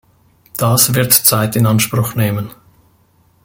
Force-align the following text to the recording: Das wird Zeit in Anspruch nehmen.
Das 0.57 0.95
wird 0.95 1.13
Zeit 1.13 1.55
in 1.55 1.67
Anspruch 1.67 2.15
nehmen. 2.15 2.49